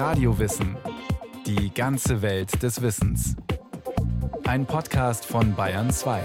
Radiowissen. 0.00 0.78
Die 1.44 1.74
ganze 1.74 2.22
Welt 2.22 2.62
des 2.62 2.80
Wissens. 2.80 3.36
Ein 4.44 4.64
Podcast 4.64 5.26
von 5.26 5.54
Bayern 5.54 5.90
2. 5.90 6.22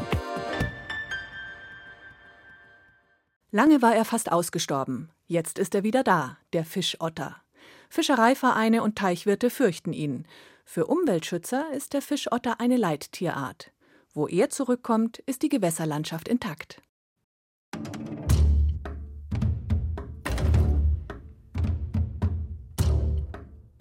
Lange 3.51 3.81
war 3.81 3.93
er 3.93 4.05
fast 4.05 4.31
ausgestorben. 4.31 5.09
Jetzt 5.27 5.59
ist 5.59 5.75
er 5.75 5.83
wieder 5.83 6.05
da, 6.05 6.37
der 6.53 6.63
Fischotter. 6.63 7.35
Fischereivereine 7.89 8.81
und 8.81 8.97
Teichwirte 8.97 9.49
fürchten 9.49 9.91
ihn. 9.91 10.25
Für 10.63 10.85
Umweltschützer 10.85 11.65
ist 11.73 11.91
der 11.91 12.01
Fischotter 12.01 12.61
eine 12.61 12.77
Leittierart. 12.77 13.73
Wo 14.13 14.29
er 14.29 14.49
zurückkommt, 14.49 15.17
ist 15.25 15.41
die 15.41 15.49
Gewässerlandschaft 15.49 16.29
intakt. 16.29 16.81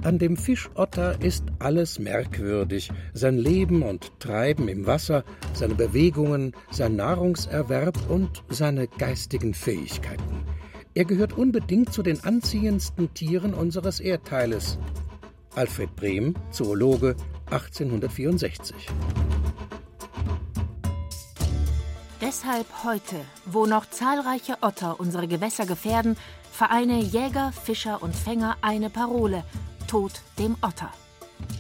An 0.05 0.19
dem 0.19 0.37
Fischotter 0.37 1.19
ist 1.23 1.45
alles 1.61 1.99
merkwürdig. 1.99 2.91
Sein 3.15 3.39
Leben 3.39 3.83
und 3.83 4.21
Treiben 4.21 4.69
im 4.69 4.87
Wasser, 4.87 5.25
seine 5.55 5.75
Bewegungen, 5.75 6.53
sein 6.71 6.95
Nahrungserwerb 6.95 7.99
und 8.11 8.45
seine 8.51 8.87
geistigen 8.87 9.55
Fähigkeiten. 9.55 10.45
Er 10.93 11.07
gehört 11.07 11.33
unbedingt 11.33 11.95
zu 11.95 12.03
den 12.03 12.23
anziehendsten 12.23 13.15
Tieren 13.15 13.55
unseres 13.55 13.98
Erdteiles. 13.98 14.79
Alfred 15.55 15.97
Brehm, 15.97 16.34
Zoologe, 16.51 17.17
1864. 17.47 18.77
Deshalb 22.21 22.67
heute, 22.84 23.17
wo 23.47 23.65
noch 23.65 23.89
zahlreiche 23.89 24.59
Otter 24.61 25.01
unsere 25.01 25.29
Gewässer 25.29 25.65
gefährden, 25.65 26.19
vereine 26.53 27.01
Jäger, 27.01 27.53
Fischer 27.53 28.03
und 28.03 28.15
Fänger 28.15 28.59
eine 28.61 28.91
Parole– 28.91 29.45
Tod 29.95 30.23
dem 30.41 30.57
Otter. 30.61 30.91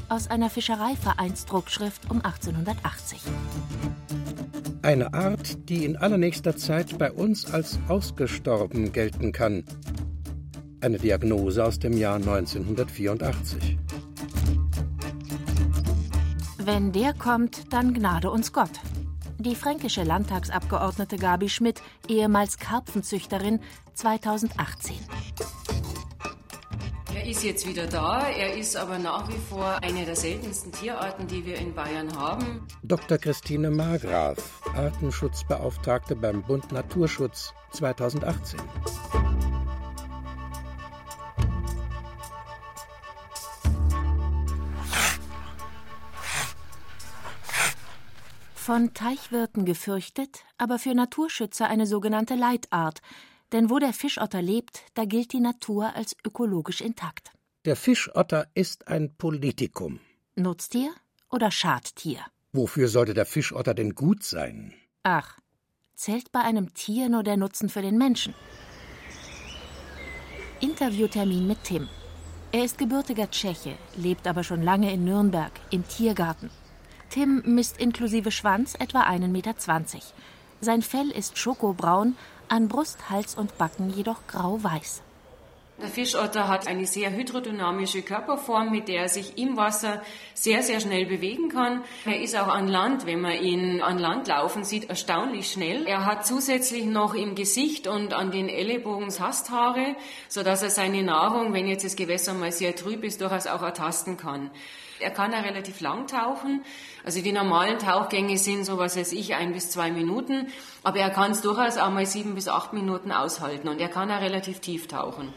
Aus 0.08 0.26
einer 0.26 0.50
Fischereivereinsdruckschrift 0.50 2.10
um 2.10 2.20
1880. 2.20 3.22
Eine 4.82 5.14
Art, 5.14 5.68
die 5.68 5.84
in 5.84 5.96
allernächster 5.96 6.56
Zeit 6.56 6.98
bei 6.98 7.12
uns 7.12 7.46
als 7.52 7.78
ausgestorben 7.86 8.90
gelten 8.90 9.30
kann. 9.30 9.62
Eine 10.80 10.98
Diagnose 10.98 11.64
aus 11.64 11.78
dem 11.78 11.96
Jahr 11.96 12.16
1984. 12.16 13.78
Wenn 16.58 16.90
der 16.90 17.14
kommt, 17.14 17.72
dann 17.72 17.94
gnade 17.94 18.32
uns 18.32 18.52
Gott. 18.52 18.80
Die 19.38 19.54
fränkische 19.54 20.02
Landtagsabgeordnete 20.02 21.18
Gabi 21.18 21.48
Schmidt, 21.48 21.82
ehemals 22.08 22.58
Karpfenzüchterin, 22.58 23.60
2018. 23.94 24.96
Er 27.24 27.30
ist 27.30 27.42
jetzt 27.42 27.66
wieder 27.66 27.86
da. 27.86 28.28
Er 28.28 28.54
ist 28.54 28.76
aber 28.76 28.98
nach 28.98 29.26
wie 29.30 29.38
vor 29.48 29.82
eine 29.82 30.04
der 30.04 30.14
seltensten 30.14 30.70
Tierarten, 30.72 31.26
die 31.26 31.46
wir 31.46 31.56
in 31.56 31.74
Bayern 31.74 32.14
haben. 32.18 32.66
Dr. 32.82 33.16
Christine 33.16 33.70
Margraf, 33.70 34.60
Artenschutzbeauftragte 34.76 36.16
beim 36.16 36.42
Bund 36.42 36.70
Naturschutz 36.70 37.54
2018. 37.72 38.60
Von 48.54 48.92
Teichwirten 48.92 49.64
gefürchtet, 49.64 50.44
aber 50.58 50.78
für 50.78 50.94
Naturschützer 50.94 51.68
eine 51.68 51.86
sogenannte 51.86 52.34
Leitart, 52.34 53.00
denn 53.54 53.70
wo 53.70 53.78
der 53.78 53.92
Fischotter 53.92 54.42
lebt, 54.42 54.82
da 54.94 55.04
gilt 55.04 55.32
die 55.32 55.40
Natur 55.40 55.94
als 55.94 56.16
ökologisch 56.26 56.80
intakt. 56.80 57.30
Der 57.64 57.76
Fischotter 57.76 58.48
ist 58.54 58.88
ein 58.88 59.14
Politikum. 59.16 60.00
Nutztier 60.34 60.90
oder 61.30 61.50
Schadtier? 61.52 62.18
Wofür 62.52 62.88
sollte 62.88 63.14
der 63.14 63.26
Fischotter 63.26 63.72
denn 63.72 63.94
gut 63.94 64.24
sein? 64.24 64.74
Ach, 65.04 65.38
zählt 65.94 66.32
bei 66.32 66.40
einem 66.40 66.74
Tier 66.74 67.08
nur 67.08 67.22
der 67.22 67.36
Nutzen 67.36 67.68
für 67.68 67.80
den 67.80 67.96
Menschen? 67.96 68.34
Interviewtermin 70.60 71.46
mit 71.46 71.62
Tim. 71.62 71.88
Er 72.50 72.64
ist 72.64 72.76
gebürtiger 72.76 73.30
Tscheche, 73.30 73.76
lebt 73.96 74.26
aber 74.26 74.42
schon 74.42 74.62
lange 74.62 74.92
in 74.92 75.04
Nürnberg, 75.04 75.52
im 75.70 75.86
Tiergarten. 75.86 76.50
Tim 77.08 77.42
misst 77.44 77.78
inklusive 77.78 78.32
Schwanz 78.32 78.74
etwa 78.74 79.02
1,20 79.02 79.28
Meter. 79.28 79.54
Sein 80.60 80.82
Fell 80.82 81.10
ist 81.10 81.38
schokobraun 81.38 82.16
an 82.48 82.68
Brust, 82.68 83.08
Hals 83.10 83.34
und 83.34 83.56
Backen 83.58 83.90
jedoch 83.90 84.26
grau-weiß. 84.26 85.02
Der 85.82 85.88
Fischotter 85.88 86.46
hat 86.46 86.68
eine 86.68 86.86
sehr 86.86 87.10
hydrodynamische 87.10 88.02
Körperform, 88.02 88.70
mit 88.70 88.86
der 88.86 89.02
er 89.02 89.08
sich 89.08 89.36
im 89.38 89.56
Wasser 89.56 90.02
sehr, 90.32 90.62
sehr 90.62 90.78
schnell 90.78 91.04
bewegen 91.04 91.48
kann. 91.48 91.82
Er 92.04 92.20
ist 92.20 92.36
auch 92.36 92.46
an 92.46 92.68
Land, 92.68 93.06
wenn 93.06 93.20
man 93.20 93.32
ihn 93.32 93.82
an 93.82 93.98
Land 93.98 94.28
laufen 94.28 94.62
sieht, 94.62 94.88
erstaunlich 94.88 95.50
schnell. 95.50 95.84
Er 95.86 96.06
hat 96.06 96.26
zusätzlich 96.26 96.84
noch 96.84 97.14
im 97.14 97.34
Gesicht 97.34 97.88
und 97.88 98.14
an 98.14 98.30
den 98.30 98.48
Ellenbogen 98.48 99.08
Hasthaare, 99.18 99.96
sodass 100.28 100.62
er 100.62 100.70
seine 100.70 101.02
Nahrung, 101.02 101.52
wenn 101.52 101.66
jetzt 101.66 101.84
das 101.84 101.96
Gewässer 101.96 102.34
mal 102.34 102.52
sehr 102.52 102.76
trüb 102.76 103.02
ist, 103.02 103.20
durchaus 103.20 103.48
auch 103.48 103.62
ertasten 103.62 104.16
kann. 104.16 104.52
Er 105.00 105.10
kann 105.10 105.32
ja 105.32 105.40
relativ 105.40 105.80
lang 105.80 106.06
tauchen. 106.06 106.64
Also 107.04 107.20
die 107.20 107.32
normalen 107.32 107.80
Tauchgänge 107.80 108.38
sind 108.38 108.64
so, 108.64 108.78
was 108.78 108.96
weiß 108.96 109.12
ich, 109.12 109.34
ein 109.34 109.52
bis 109.52 109.70
zwei 109.70 109.90
Minuten. 109.90 110.46
Aber 110.84 111.00
er 111.00 111.10
kann 111.10 111.32
es 111.32 111.42
durchaus 111.42 111.78
auch 111.78 111.90
mal 111.90 112.06
sieben 112.06 112.36
bis 112.36 112.46
acht 112.46 112.72
Minuten 112.72 113.10
aushalten 113.10 113.66
und 113.66 113.80
er 113.80 113.88
kann 113.88 114.08
auch 114.12 114.20
relativ 114.20 114.60
tief 114.60 114.86
tauchen. 114.86 115.34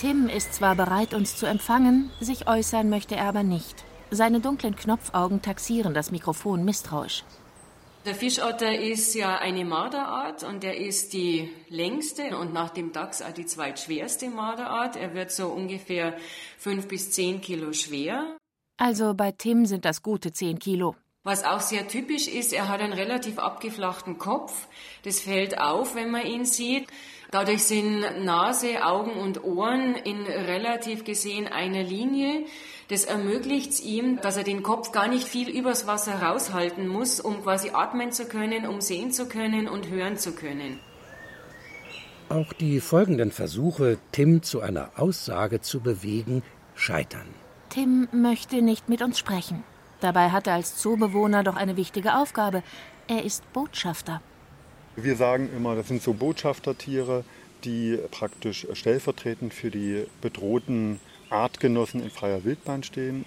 Tim 0.00 0.30
ist 0.30 0.54
zwar 0.54 0.76
bereit, 0.76 1.12
uns 1.12 1.36
zu 1.36 1.44
empfangen, 1.44 2.10
sich 2.20 2.48
äußern 2.48 2.88
möchte 2.88 3.16
er 3.16 3.26
aber 3.26 3.42
nicht. 3.42 3.84
Seine 4.10 4.40
dunklen 4.40 4.74
Knopfaugen 4.74 5.42
taxieren 5.42 5.92
das 5.92 6.10
Mikrofon 6.10 6.64
misstrauisch. 6.64 7.22
Der 8.06 8.14
Fischotter 8.14 8.78
ist 8.78 9.14
ja 9.14 9.36
eine 9.36 9.66
Marderart 9.66 10.42
und 10.42 10.64
er 10.64 10.78
ist 10.78 11.12
die 11.12 11.50
längste 11.68 12.38
und 12.38 12.54
nach 12.54 12.70
dem 12.70 12.92
Dachs 12.92 13.20
auch 13.20 13.32
die 13.32 13.44
zweitschwerste 13.44 14.30
Marderart. 14.30 14.96
Er 14.96 15.12
wird 15.12 15.32
so 15.32 15.48
ungefähr 15.48 16.16
fünf 16.56 16.88
bis 16.88 17.10
zehn 17.10 17.42
Kilo 17.42 17.74
schwer. 17.74 18.38
Also 18.78 19.12
bei 19.12 19.32
Tim 19.32 19.66
sind 19.66 19.84
das 19.84 20.02
gute 20.02 20.32
zehn 20.32 20.58
Kilo. 20.58 20.96
Was 21.22 21.44
auch 21.44 21.60
sehr 21.60 21.86
typisch 21.86 22.28
ist, 22.28 22.54
er 22.54 22.68
hat 22.68 22.80
einen 22.80 22.94
relativ 22.94 23.38
abgeflachten 23.38 24.16
Kopf. 24.16 24.68
Das 25.02 25.20
fällt 25.20 25.60
auf, 25.60 25.94
wenn 25.94 26.10
man 26.10 26.24
ihn 26.24 26.46
sieht. 26.46 26.88
Dadurch 27.30 27.64
sind 27.64 28.24
Nase, 28.24 28.86
Augen 28.86 29.12
und 29.12 29.44
Ohren 29.44 29.96
in 29.96 30.22
relativ 30.22 31.04
gesehen 31.04 31.46
einer 31.46 31.82
Linie. 31.82 32.46
Das 32.88 33.04
ermöglicht 33.04 33.72
es 33.72 33.82
ihm, 33.82 34.18
dass 34.22 34.38
er 34.38 34.44
den 34.44 34.62
Kopf 34.62 34.92
gar 34.92 35.08
nicht 35.08 35.28
viel 35.28 35.50
übers 35.50 35.86
Wasser 35.86 36.22
raushalten 36.22 36.88
muss, 36.88 37.20
um 37.20 37.42
quasi 37.42 37.68
atmen 37.74 38.12
zu 38.12 38.24
können, 38.24 38.66
um 38.66 38.80
sehen 38.80 39.12
zu 39.12 39.28
können 39.28 39.68
und 39.68 39.90
hören 39.90 40.16
zu 40.16 40.32
können. 40.32 40.80
Auch 42.30 42.54
die 42.54 42.80
folgenden 42.80 43.30
Versuche, 43.30 43.98
Tim 44.12 44.42
zu 44.42 44.62
einer 44.62 44.92
Aussage 44.96 45.60
zu 45.60 45.80
bewegen, 45.80 46.42
scheitern. 46.74 47.28
Tim 47.68 48.08
möchte 48.10 48.62
nicht 48.62 48.88
mit 48.88 49.02
uns 49.02 49.18
sprechen. 49.18 49.64
Dabei 50.00 50.30
hat 50.30 50.46
er 50.46 50.54
als 50.54 50.76
Zoobewohner 50.76 51.42
doch 51.42 51.56
eine 51.56 51.76
wichtige 51.76 52.16
Aufgabe. 52.16 52.62
Er 53.08 53.24
ist 53.24 53.50
Botschafter. 53.52 54.20
Wir 54.96 55.16
sagen 55.16 55.48
immer, 55.56 55.76
das 55.76 55.88
sind 55.88 56.02
so 56.02 56.14
Botschaftertiere, 56.14 57.24
die 57.64 57.98
praktisch 58.10 58.66
stellvertretend 58.72 59.54
für 59.54 59.70
die 59.70 60.06
bedrohten 60.20 61.00
Artgenossen 61.28 62.02
in 62.02 62.10
freier 62.10 62.44
Wildbahn 62.44 62.82
stehen. 62.82 63.24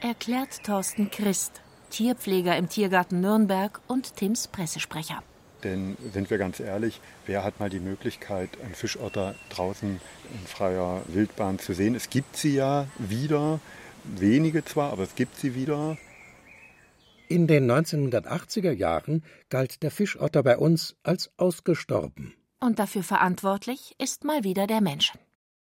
Erklärt 0.00 0.64
Thorsten 0.64 1.10
Christ, 1.10 1.60
Tierpfleger 1.90 2.56
im 2.56 2.68
Tiergarten 2.68 3.20
Nürnberg 3.20 3.80
und 3.86 4.16
Tims 4.16 4.48
Pressesprecher. 4.48 5.22
Denn 5.62 5.96
sind 6.12 6.30
wir 6.30 6.38
ganz 6.38 6.58
ehrlich, 6.58 7.00
wer 7.26 7.44
hat 7.44 7.60
mal 7.60 7.68
die 7.68 7.80
Möglichkeit, 7.80 8.50
einen 8.62 8.74
Fischotter 8.74 9.34
draußen 9.50 10.00
in 10.32 10.46
freier 10.46 11.02
Wildbahn 11.08 11.58
zu 11.58 11.74
sehen? 11.74 11.94
Es 11.94 12.08
gibt 12.08 12.36
sie 12.36 12.54
ja 12.54 12.86
wieder, 12.98 13.60
wenige 14.04 14.64
zwar, 14.64 14.92
aber 14.92 15.02
es 15.02 15.14
gibt 15.14 15.36
sie 15.36 15.54
wieder. 15.54 15.98
In 17.30 17.46
den 17.46 17.70
1980er 17.70 18.72
Jahren 18.72 19.22
galt 19.50 19.84
der 19.84 19.92
Fischotter 19.92 20.42
bei 20.42 20.58
uns 20.58 20.96
als 21.04 21.30
ausgestorben. 21.36 22.34
Und 22.58 22.80
dafür 22.80 23.04
verantwortlich 23.04 23.94
ist 23.98 24.24
mal 24.24 24.42
wieder 24.42 24.66
der 24.66 24.80
Mensch. 24.80 25.12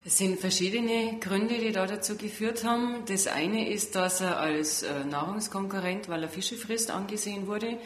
Es 0.02 0.16
sind 0.16 0.40
verschiedene 0.40 1.18
Gründe, 1.20 1.58
die 1.58 1.72
da 1.72 1.86
dazu 1.86 2.16
geführt 2.16 2.64
haben. 2.64 3.04
Das 3.06 3.26
eine 3.26 3.68
ist, 3.68 3.96
dass 3.96 4.22
er 4.22 4.40
als 4.40 4.82
äh, 4.82 5.04
Nahrungskonkurrent, 5.04 6.08
weil 6.08 6.22
er 6.22 6.30
Fische 6.30 6.56
frisst, 6.56 6.90
angesehen 6.90 7.46
wurde 7.46 7.76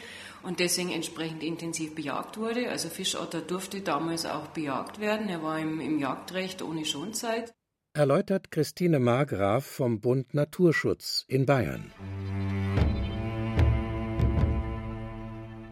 und 0.43 0.61
deswegen 0.61 0.93
entsprechend 0.93 1.43
intensiv 1.43 1.93
bejagt 1.93 2.37
wurde. 2.37 2.69
Also 2.69 2.87
Fischotter 2.87 3.41
durfte 3.41 3.81
damals 3.81 4.25
auch 4.25 4.47
bejagt 4.47 5.01
werden. 5.01 5.27
Er 5.27 5.43
war 5.43 5.59
im, 5.59 5.81
im 5.81 5.99
Jagdrecht 5.99 6.61
ohne 6.61 6.85
Schonzeit. 6.85 7.53
Erläutert 7.93 8.49
Christine 8.49 9.01
Margraf 9.01 9.65
vom 9.65 9.99
Bund 9.99 10.33
Naturschutz 10.33 11.25
in 11.27 11.45
Bayern. 11.45 11.91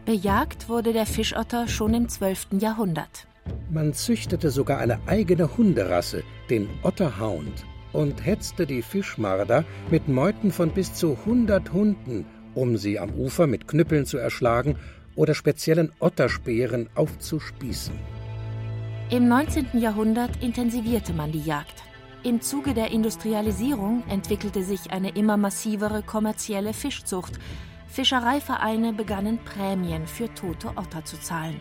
Bejagt 0.04 0.68
wurde 0.68 0.92
der 0.92 1.06
Fischotter 1.06 1.68
schon 1.68 1.94
im 1.94 2.08
12. 2.08 2.58
Jahrhundert. 2.58 3.28
Man 3.70 3.94
züchtete 3.94 4.50
sogar 4.50 4.78
eine 4.78 4.98
eigene 5.06 5.56
Hunderasse, 5.56 6.24
den 6.50 6.68
Otterhound. 6.82 7.64
und 7.92 8.24
hetzte 8.24 8.66
die 8.66 8.82
Fischmarder 8.82 9.64
mit 9.90 10.08
Meuten 10.08 10.50
von 10.50 10.70
bis 10.70 10.94
zu 10.94 11.16
100 11.26 11.72
Hunden, 11.72 12.24
um 12.54 12.78
sie 12.78 12.98
am 12.98 13.10
Ufer 13.10 13.46
mit 13.46 13.68
Knüppeln 13.68 14.06
zu 14.06 14.16
erschlagen 14.16 14.76
oder 15.14 15.34
speziellen 15.34 15.92
Otterspeeren 16.00 16.88
aufzuspießen. 16.94 17.94
Im 19.10 19.28
19. 19.28 19.78
Jahrhundert 19.78 20.42
intensivierte 20.42 21.12
man 21.12 21.32
die 21.32 21.42
Jagd. 21.42 21.82
Im 22.24 22.40
Zuge 22.40 22.72
der 22.72 22.92
Industrialisierung 22.92 24.04
entwickelte 24.08 24.64
sich 24.64 24.90
eine 24.90 25.10
immer 25.10 25.36
massivere 25.36 26.02
kommerzielle 26.02 26.72
Fischzucht. 26.72 27.38
Fischereivereine 27.92 28.94
begannen 28.94 29.38
Prämien 29.44 30.06
für 30.06 30.32
tote 30.32 30.68
Otter 30.76 31.04
zu 31.04 31.20
zahlen. 31.20 31.60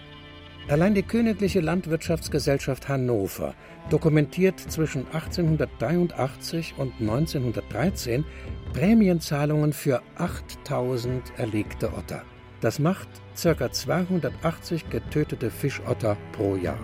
Allein 0.69 0.95
die 0.95 1.03
Königliche 1.03 1.59
Landwirtschaftsgesellschaft 1.59 2.87
Hannover 2.87 3.53
dokumentiert 3.89 4.57
zwischen 4.57 5.05
1883 5.07 6.75
und 6.77 6.93
1913 7.01 8.23
Prämienzahlungen 8.71 9.73
für 9.73 10.01
8000 10.15 11.37
erlegte 11.37 11.91
Otter. 11.93 12.21
Das 12.61 12.79
macht 12.79 13.09
ca. 13.41 13.69
280 13.69 14.89
getötete 14.89 15.51
Fischotter 15.51 16.15
pro 16.31 16.55
Jahr. 16.55 16.79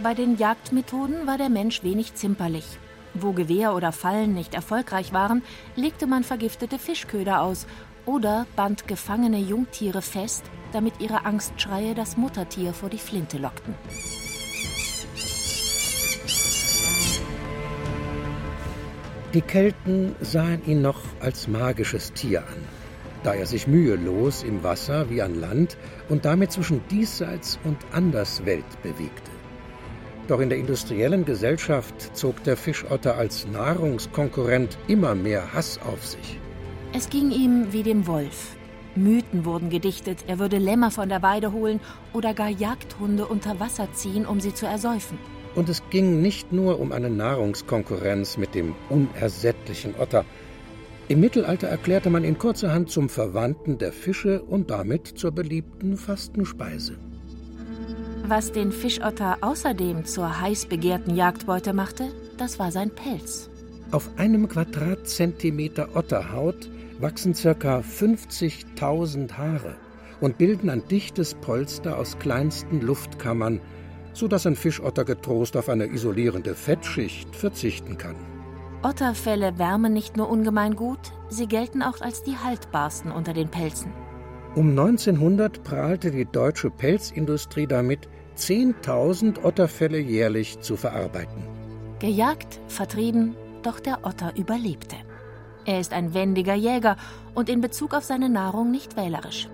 Bei 0.00 0.14
den 0.14 0.36
Jagdmethoden 0.36 1.26
war 1.26 1.36
der 1.36 1.48
Mensch 1.48 1.82
wenig 1.82 2.14
zimperlich. 2.14 2.78
Wo 3.14 3.32
Gewehr 3.32 3.74
oder 3.74 3.92
Fallen 3.92 4.34
nicht 4.34 4.54
erfolgreich 4.54 5.12
waren, 5.12 5.42
legte 5.76 6.06
man 6.06 6.24
vergiftete 6.24 6.78
Fischköder 6.78 7.42
aus 7.42 7.66
oder 8.06 8.46
band 8.56 8.86
gefangene 8.86 9.38
Jungtiere 9.38 10.02
fest, 10.02 10.44
damit 10.72 11.00
ihre 11.00 11.24
Angstschreie 11.24 11.94
das 11.94 12.16
Muttertier 12.16 12.72
vor 12.72 12.88
die 12.88 12.98
Flinte 12.98 13.38
lockten. 13.38 13.74
Die 19.32 19.42
Kelten 19.42 20.16
sahen 20.20 20.60
ihn 20.66 20.82
noch 20.82 21.00
als 21.20 21.46
magisches 21.46 22.12
Tier 22.14 22.40
an, 22.40 22.64
da 23.22 23.32
er 23.34 23.46
sich 23.46 23.68
mühelos 23.68 24.42
im 24.42 24.64
Wasser 24.64 25.08
wie 25.08 25.22
an 25.22 25.40
Land 25.40 25.76
und 26.08 26.24
damit 26.24 26.50
zwischen 26.50 26.82
Diesseits 26.88 27.60
und 27.62 27.78
Anderswelt 27.92 28.64
bewegte. 28.82 29.29
Doch 30.30 30.38
in 30.38 30.48
der 30.48 30.58
industriellen 30.58 31.24
Gesellschaft 31.24 32.16
zog 32.16 32.44
der 32.44 32.56
Fischotter 32.56 33.16
als 33.16 33.48
Nahrungskonkurrent 33.48 34.78
immer 34.86 35.16
mehr 35.16 35.52
Hass 35.52 35.80
auf 35.82 36.06
sich. 36.06 36.38
Es 36.92 37.10
ging 37.10 37.32
ihm 37.32 37.72
wie 37.72 37.82
dem 37.82 38.06
Wolf. 38.06 38.54
Mythen 38.94 39.44
wurden 39.44 39.70
gedichtet, 39.70 40.18
er 40.28 40.38
würde 40.38 40.58
Lämmer 40.58 40.92
von 40.92 41.08
der 41.08 41.22
Weide 41.22 41.50
holen 41.50 41.80
oder 42.12 42.32
gar 42.32 42.48
Jagdhunde 42.48 43.26
unter 43.26 43.58
Wasser 43.58 43.88
ziehen, 43.92 44.24
um 44.24 44.38
sie 44.38 44.54
zu 44.54 44.66
ersäufen. 44.66 45.18
Und 45.56 45.68
es 45.68 45.82
ging 45.90 46.22
nicht 46.22 46.52
nur 46.52 46.78
um 46.78 46.92
eine 46.92 47.10
Nahrungskonkurrenz 47.10 48.36
mit 48.36 48.54
dem 48.54 48.76
unersättlichen 48.88 49.96
Otter. 49.98 50.24
Im 51.08 51.18
Mittelalter 51.18 51.66
erklärte 51.66 52.08
man 52.08 52.22
ihn 52.22 52.38
kurzerhand 52.38 52.88
zum 52.88 53.08
Verwandten 53.08 53.78
der 53.78 53.92
Fische 53.92 54.42
und 54.42 54.70
damit 54.70 55.08
zur 55.08 55.32
beliebten 55.32 55.96
Fastenspeise. 55.96 56.98
Was 58.24 58.52
den 58.52 58.70
Fischotter 58.70 59.38
außerdem 59.40 60.04
zur 60.04 60.40
heiß 60.40 60.66
begehrten 60.66 61.16
Jagdbeute 61.16 61.72
machte, 61.72 62.08
das 62.36 62.58
war 62.58 62.70
sein 62.70 62.90
Pelz. 62.90 63.50
Auf 63.90 64.08
einem 64.18 64.48
Quadratzentimeter 64.48 65.96
Otterhaut 65.96 66.68
wachsen 67.00 67.34
ca. 67.34 67.78
50.000 67.80 69.32
Haare 69.32 69.76
und 70.20 70.38
bilden 70.38 70.70
ein 70.70 70.86
dichtes 70.86 71.34
Polster 71.34 71.98
aus 71.98 72.18
kleinsten 72.18 72.80
Luftkammern, 72.80 73.60
so 74.12 74.28
dass 74.28 74.46
ein 74.46 74.56
Fischotter 74.56 75.04
getrost 75.04 75.56
auf 75.56 75.68
eine 75.68 75.86
isolierende 75.86 76.54
Fettschicht 76.54 77.34
verzichten 77.34 77.98
kann. 77.98 78.16
Otterfelle 78.82 79.58
wärmen 79.58 79.92
nicht 79.92 80.16
nur 80.16 80.30
ungemein 80.30 80.76
gut, 80.76 81.12
sie 81.28 81.46
gelten 81.46 81.82
auch 81.82 82.00
als 82.00 82.22
die 82.22 82.36
haltbarsten 82.36 83.12
unter 83.12 83.32
den 83.32 83.48
Pelzen. 83.48 83.92
Um 84.56 84.70
1900 84.70 85.62
prahlte 85.62 86.10
die 86.10 86.24
deutsche 86.24 86.70
Pelzindustrie 86.70 87.68
damit, 87.68 88.08
10.000 88.36 89.44
Otterfelle 89.44 89.98
jährlich 89.98 90.60
zu 90.60 90.76
verarbeiten. 90.76 91.44
Gejagt, 92.00 92.60
vertrieben, 92.66 93.36
doch 93.62 93.78
der 93.78 94.04
Otter 94.04 94.32
überlebte. 94.36 94.96
Er 95.66 95.78
ist 95.78 95.92
ein 95.92 96.14
wendiger 96.14 96.54
Jäger 96.54 96.96
und 97.34 97.48
in 97.48 97.60
Bezug 97.60 97.94
auf 97.94 98.02
seine 98.02 98.28
Nahrung 98.28 98.72
nicht 98.72 98.96
wählerisch. 98.96 99.48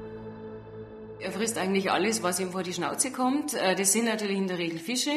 Er 1.19 1.33
frisst 1.33 1.59
eigentlich 1.59 1.91
alles, 1.91 2.23
was 2.23 2.41
ihm 2.41 2.53
vor 2.53 2.63
die 2.63 2.73
Schnauze 2.73 3.11
kommt. 3.11 3.55
Äh, 3.55 3.75
das 3.75 3.93
sind 3.93 4.07
natürlich 4.07 4.39
in 4.39 4.49
der 4.49 4.59
Regel 4.59 4.79
Fische. 4.79 5.11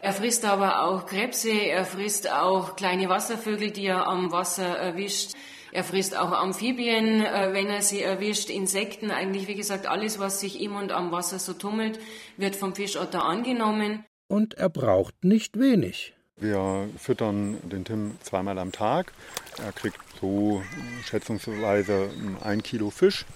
Er 0.00 0.12
frisst 0.12 0.44
aber 0.44 0.84
auch 0.84 1.06
Krebse, 1.06 1.50
er 1.50 1.84
frisst 1.84 2.30
auch 2.30 2.76
kleine 2.76 3.08
Wasservögel, 3.08 3.72
die 3.72 3.86
er 3.86 4.06
am 4.06 4.30
Wasser 4.30 4.78
erwischt. 4.78 5.32
Er 5.72 5.84
frisst 5.84 6.16
auch 6.16 6.32
Amphibien, 6.32 7.24
äh, 7.24 7.52
wenn 7.52 7.66
er 7.68 7.82
sie 7.82 8.02
erwischt, 8.02 8.50
Insekten, 8.50 9.10
eigentlich 9.10 9.48
wie 9.48 9.54
gesagt 9.54 9.86
alles, 9.86 10.18
was 10.18 10.40
sich 10.40 10.60
im 10.60 10.76
und 10.76 10.92
am 10.92 11.12
Wasser 11.12 11.38
so 11.38 11.52
tummelt, 11.52 11.98
wird 12.36 12.56
vom 12.56 12.74
Fischotter 12.74 13.24
angenommen. 13.24 14.04
Und 14.28 14.54
er 14.54 14.68
braucht 14.68 15.24
nicht 15.24 15.58
wenig. 15.58 16.14
Wir 16.36 16.88
füttern 16.96 17.58
den 17.64 17.84
Tim 17.84 18.16
zweimal 18.22 18.58
am 18.58 18.70
Tag. 18.72 19.12
Er 19.58 19.72
kriegt 19.72 19.98
so 20.20 20.62
schätzungsweise 21.04 22.10
ein 22.42 22.62
Kilo 22.62 22.90
Fisch 22.90 23.26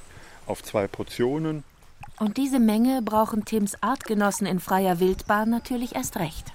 auf 0.46 0.62
zwei 0.62 0.86
Portionen. 0.86 1.64
Und 2.20 2.36
diese 2.36 2.60
Menge 2.60 3.02
brauchen 3.02 3.44
Tims 3.44 3.76
Artgenossen 3.80 4.46
in 4.46 4.60
freier 4.60 5.00
Wildbahn 5.00 5.50
natürlich 5.50 5.96
erst 5.96 6.16
recht. 6.16 6.52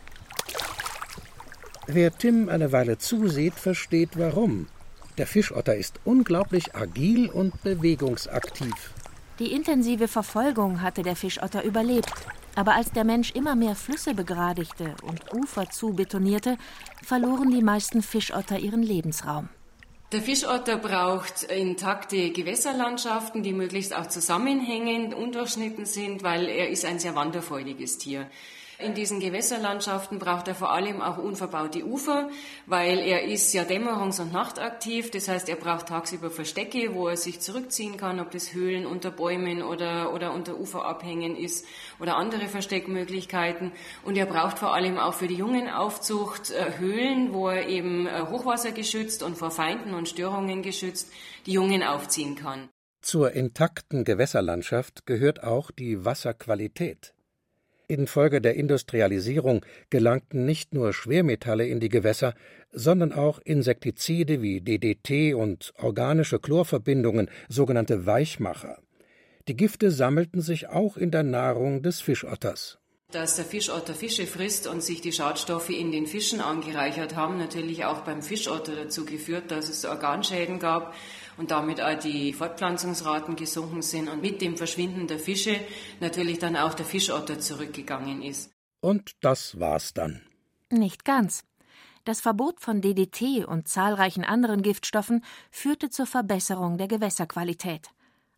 Wer 1.88 2.18
Tim 2.18 2.48
eine 2.50 2.72
Weile 2.72 2.98
zusieht, 2.98 3.56
versteht 3.56 4.12
warum. 4.18 4.68
Der 5.18 5.26
Fischotter 5.26 5.76
ist 5.76 6.00
unglaublich 6.06 6.76
agil 6.76 7.30
und 7.30 7.64
bewegungsaktiv. 7.64 8.94
Die 9.40 9.52
intensive 9.52 10.08
Verfolgung 10.08 10.82
hatte 10.82 11.02
der 11.02 11.16
Fischotter 11.16 11.64
überlebt. 11.64 12.14
Aber 12.56 12.74
als 12.74 12.92
der 12.92 13.04
Mensch 13.04 13.32
immer 13.32 13.56
mehr 13.56 13.76
Flüsse 13.76 14.16
begradigte 14.16 14.96
und 15.04 15.34
Ufer 15.34 15.70
zubetonierte, 15.70 16.58
verloren 17.04 17.52
die 17.52 17.62
meisten 17.62 18.02
Fischotter 18.02 18.58
ihren 18.58 18.82
Lebensraum. 18.82 19.50
Der 20.12 20.22
Fischotter 20.22 20.78
braucht 20.78 21.44
intakte 21.44 22.32
Gewässerlandschaften, 22.32 23.44
die 23.44 23.54
möglichst 23.54 23.96
auch 23.96 24.08
zusammenhängend, 24.08 25.14
undurchschnitten 25.14 25.86
sind, 25.86 26.24
weil 26.24 26.48
er 26.48 26.70
ist 26.70 26.86
ein 26.86 26.98
sehr 26.98 27.14
wanderfreudiges 27.14 27.98
Tier. 27.98 28.28
In 28.80 28.94
diesen 28.94 29.20
Gewässerlandschaften 29.20 30.20
braucht 30.20 30.48
er 30.48 30.54
vor 30.54 30.72
allem 30.72 31.02
auch 31.02 31.18
unverbaute 31.18 31.84
Ufer, 31.84 32.30
weil 32.68 33.00
er 33.00 33.24
ist 33.24 33.52
ja 33.54 33.64
dämmerungs- 33.64 34.22
und 34.22 34.32
nachtaktiv. 34.32 35.10
Das 35.10 35.28
heißt, 35.28 35.50
er 35.50 35.56
braucht 35.56 35.88
tagsüber 35.88 36.30
Verstecke, 36.30 36.94
wo 36.94 37.08
er 37.08 37.18
sich 37.18 37.40
zurückziehen 37.40 37.98
kann, 37.98 38.20
ob 38.20 38.30
das 38.30 38.54
Höhlen 38.54 38.86
unter 38.86 39.10
Bäumen 39.10 39.64
oder, 39.64 40.14
oder 40.14 40.32
unter 40.32 40.60
Uferabhängen 40.60 41.36
ist 41.36 41.66
oder 42.00 42.18
andere 42.18 42.48
Versteckmöglichkeiten. 42.48 43.72
Und 44.06 44.16
er 44.16 44.28
braucht 44.28 44.60
vor 44.60 44.76
allem 44.76 45.00
auch 45.00 45.16
für 45.16 45.28
die 45.28 45.38
Jungenaufzucht 45.38 46.52
äh, 46.52 46.78
Höhlen, 46.78 47.34
wo 47.34 47.50
er 47.50 47.68
eben 47.68 48.06
äh, 48.06 48.28
Hochwasser 48.30 48.74
geschützt 48.74 49.24
und 49.24 49.40
vor 49.40 49.50
Feinden 49.50 49.96
und 49.96 50.08
Störungen 50.08 50.62
geschützt 50.62 51.12
die 51.48 51.54
Jungen 51.54 51.82
aufziehen 51.82 52.36
kann. 52.36 52.70
Zur 53.02 53.32
intakten 53.32 54.04
Gewässerlandschaft 54.04 55.08
gehört 55.08 55.42
auch 55.42 55.72
die 55.72 56.06
Wasserqualität. 56.06 57.16
Infolge 57.88 58.42
der 58.42 58.56
Industrialisierung 58.56 59.66
gelangten 59.90 60.46
nicht 60.46 60.74
nur 60.74 60.94
Schwermetalle 60.94 61.66
in 61.66 61.80
die 61.80 61.90
Gewässer, 61.90 62.34
sondern 62.72 63.14
auch 63.14 63.40
Insektizide 63.40 64.42
wie 64.42 64.62
DDT 64.62 65.34
und 65.34 65.74
organische 65.78 66.40
Chlorverbindungen, 66.40 67.30
sogenannte 67.48 68.06
Weichmacher. 68.06 68.80
Die 69.48 69.56
Gifte 69.56 69.92
sammelten 69.92 70.42
sich 70.42 70.68
auch 70.68 70.98
in 70.98 71.12
der 71.12 71.24
Nahrung 71.24 71.82
des 71.82 72.02
Fischotters. 72.02 72.80
Dass 73.14 73.38
der 73.38 73.46
Fischotter 73.46 73.96
Fische 73.96 74.28
frisst 74.28 74.68
und 74.68 74.84
sich 74.84 75.00
die 75.00 75.14
Schadstoffe 75.14 75.70
in 75.70 75.94
den 75.94 76.08
Fischen 76.08 76.42
angereichert 76.42 77.16
haben, 77.16 77.38
natürlich 77.38 77.86
auch 77.86 78.02
beim 78.02 78.22
Fischotter 78.22 78.76
dazu 78.76 79.06
geführt, 79.06 79.50
dass 79.50 79.70
es 79.70 79.86
Organschäden 79.86 80.60
gab 80.60 80.94
und 81.38 81.52
damit 81.52 81.82
auch 81.82 81.98
die 81.98 82.34
Fortpflanzungsraten 82.34 83.36
gesunken 83.36 83.82
sind 83.82 84.10
und 84.10 84.22
mit 84.22 84.42
dem 84.42 84.58
Verschwinden 84.58 85.08
der 85.08 85.20
Fische 85.20 85.60
natürlich 86.00 86.40
dann 86.40 86.56
auch 86.56 86.74
der 86.74 86.86
Fischotter 86.86 87.40
zurückgegangen 87.40 88.22
ist. 88.22 88.52
Und 88.80 89.12
das 89.22 89.60
war's 89.60 89.94
dann. 89.94 90.22
Nicht 90.70 91.06
ganz. 91.06 91.44
Das 92.04 92.22
Verbot 92.22 92.62
von 92.62 92.82
DDT 92.82 93.46
und 93.46 93.68
zahlreichen 93.68 94.24
anderen 94.24 94.62
Giftstoffen 94.62 95.24
führte 95.52 95.90
zur 95.90 96.06
Verbesserung 96.06 96.78
der 96.78 96.88
Gewässerqualität. 96.88 97.90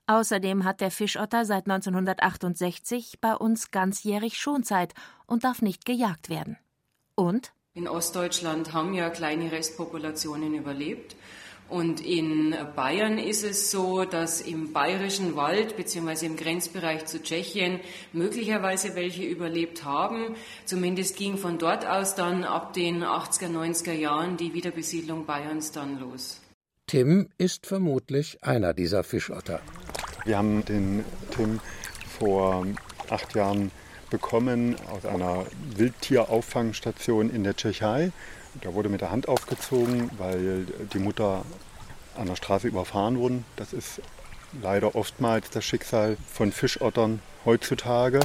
Außerdem 0.07 0.63
hat 0.63 0.81
der 0.81 0.89
Fischotter 0.89 1.45
seit 1.45 1.69
1968 1.69 3.19
bei 3.21 3.35
uns 3.35 3.69
ganzjährig 3.69 4.39
Schonzeit 4.39 4.95
und 5.27 5.43
darf 5.43 5.61
nicht 5.61 5.85
gejagt 5.85 6.29
werden. 6.29 6.57
Und? 7.13 7.53
In 7.75 7.87
Ostdeutschland 7.87 8.73
haben 8.73 8.95
ja 8.95 9.11
kleine 9.11 9.51
Restpopulationen 9.51 10.55
überlebt. 10.55 11.15
Und 11.69 12.03
in 12.03 12.55
Bayern 12.75 13.19
ist 13.19 13.43
es 13.43 13.69
so, 13.69 14.03
dass 14.03 14.41
im 14.41 14.73
bayerischen 14.73 15.35
Wald 15.35 15.77
bzw. 15.77 16.25
im 16.25 16.35
Grenzbereich 16.35 17.05
zu 17.05 17.21
Tschechien 17.21 17.79
möglicherweise 18.11 18.95
welche 18.95 19.23
überlebt 19.23 19.83
haben. 19.83 20.35
Zumindest 20.65 21.15
ging 21.15 21.37
von 21.37 21.59
dort 21.59 21.85
aus 21.85 22.15
dann 22.15 22.43
ab 22.43 22.73
den 22.73 23.03
80er, 23.03 23.49
90er 23.49 23.93
Jahren 23.93 24.37
die 24.37 24.53
Wiederbesiedlung 24.53 25.25
Bayerns 25.25 25.71
dann 25.71 25.99
los. 25.99 26.41
Tim 26.87 27.29
ist 27.37 27.67
vermutlich 27.67 28.43
einer 28.43 28.73
dieser 28.73 29.03
Fischotter. 29.03 29.59
Wir 30.25 30.39
haben 30.39 30.65
den 30.65 31.05
Tim 31.29 31.59
vor 32.17 32.65
acht 33.09 33.35
Jahren 33.35 33.71
bekommen 34.09 34.75
aus 34.91 35.05
einer 35.05 35.45
Wildtierauffangstation 35.75 37.29
in 37.29 37.43
der 37.43 37.55
Tschechei. 37.55 38.11
Der 38.63 38.73
wurde 38.73 38.89
mit 38.89 39.01
der 39.01 39.11
Hand 39.11 39.27
aufgezogen, 39.27 40.09
weil 40.17 40.65
die 40.93 40.99
Mutter 40.99 41.43
an 42.17 42.27
der 42.27 42.35
Straße 42.35 42.67
überfahren 42.67 43.17
wurde. 43.17 43.43
Das 43.55 43.73
ist 43.73 44.01
leider 44.61 44.95
oftmals 44.95 45.49
das 45.49 45.63
Schicksal 45.63 46.17
von 46.31 46.51
Fischottern 46.51 47.21
heutzutage. 47.45 48.19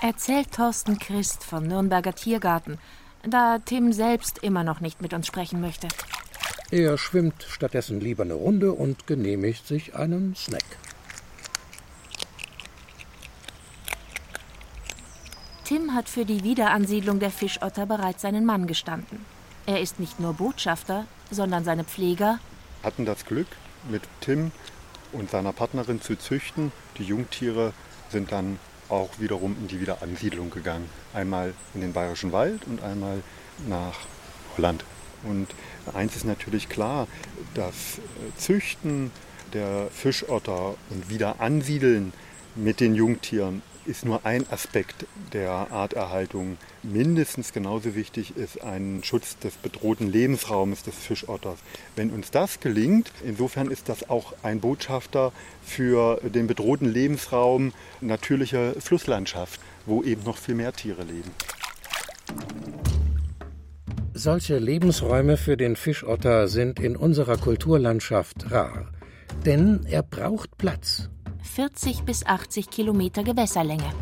Erzählt 0.00 0.52
Thorsten 0.52 0.98
Christ 0.98 1.44
vom 1.44 1.64
Nürnberger 1.64 2.14
Tiergarten, 2.14 2.78
da 3.22 3.58
Tim 3.58 3.92
selbst 3.92 4.38
immer 4.38 4.64
noch 4.64 4.80
nicht 4.80 5.02
mit 5.02 5.12
uns 5.12 5.26
sprechen 5.26 5.60
möchte. 5.60 5.88
Er 6.70 6.96
schwimmt 6.98 7.44
stattdessen 7.48 8.00
lieber 8.00 8.22
eine 8.22 8.34
Runde 8.34 8.72
und 8.72 9.06
genehmigt 9.06 9.66
sich 9.66 9.94
einen 9.94 10.34
Snack. 10.36 10.64
Tim 15.64 15.94
hat 15.94 16.08
für 16.08 16.24
die 16.24 16.42
Wiederansiedlung 16.42 17.20
der 17.20 17.30
Fischotter 17.30 17.86
bereits 17.86 18.22
seinen 18.22 18.44
Mann 18.44 18.66
gestanden. 18.66 19.24
Er 19.66 19.80
ist 19.80 20.00
nicht 20.00 20.18
nur 20.20 20.34
Botschafter, 20.34 21.06
sondern 21.30 21.64
seine 21.64 21.84
Pfleger. 21.84 22.38
Hatten 22.82 23.04
das 23.04 23.24
Glück, 23.24 23.46
mit 23.90 24.02
Tim 24.20 24.52
und 25.12 25.30
seiner 25.30 25.52
Partnerin 25.52 26.00
zu 26.00 26.16
züchten. 26.16 26.72
Die 26.98 27.04
Jungtiere 27.04 27.72
sind 28.10 28.32
dann 28.32 28.58
auch 28.88 29.10
wiederum 29.18 29.56
in 29.60 29.68
die 29.68 29.80
Wiederansiedlung 29.80 30.50
gegangen. 30.50 30.88
Einmal 31.14 31.54
in 31.74 31.80
den 31.80 31.92
Bayerischen 31.92 32.32
Wald 32.32 32.66
und 32.66 32.82
einmal 32.82 33.22
nach 33.68 33.94
Holland. 34.56 34.84
Und 35.22 35.48
eins 35.94 36.16
ist 36.16 36.24
natürlich 36.24 36.68
klar, 36.68 37.06
das 37.54 38.00
Züchten 38.36 39.10
der 39.52 39.88
Fischotter 39.90 40.74
und 40.90 41.10
Wiederansiedeln 41.10 42.12
mit 42.54 42.80
den 42.80 42.94
Jungtieren 42.94 43.62
ist 43.86 44.04
nur 44.04 44.24
ein 44.24 44.44
Aspekt 44.50 45.06
der 45.32 45.50
Arterhaltung. 45.50 46.56
Mindestens 46.82 47.52
genauso 47.52 47.94
wichtig 47.94 48.36
ist 48.36 48.62
ein 48.62 49.02
Schutz 49.02 49.38
des 49.38 49.56
bedrohten 49.56 50.10
Lebensraumes 50.10 50.82
des 50.82 50.94
Fischotters. 50.94 51.58
Wenn 51.96 52.10
uns 52.10 52.30
das 52.30 52.60
gelingt, 52.60 53.10
insofern 53.24 53.70
ist 53.70 53.88
das 53.88 54.08
auch 54.08 54.34
ein 54.42 54.60
Botschafter 54.60 55.32
für 55.62 56.20
den 56.22 56.46
bedrohten 56.46 56.90
Lebensraum 56.90 57.72
natürlicher 58.00 58.74
Flusslandschaft, 58.80 59.60
wo 59.86 60.02
eben 60.02 60.24
noch 60.24 60.36
viel 60.36 60.54
mehr 60.54 60.72
Tiere 60.72 61.02
leben. 61.02 61.30
Solche 64.12 64.58
Lebensräume 64.58 65.36
für 65.36 65.56
den 65.56 65.76
Fischotter 65.76 66.48
sind 66.48 66.78
in 66.78 66.96
unserer 66.96 67.38
Kulturlandschaft 67.38 68.50
rar. 68.50 68.92
Denn 69.46 69.86
er 69.86 70.02
braucht 70.02 70.58
Platz. 70.58 71.08
40 71.42 72.02
bis 72.02 72.24
80 72.26 72.70
Kilometer 72.70 73.22
Gewässerlänge. 73.22 73.92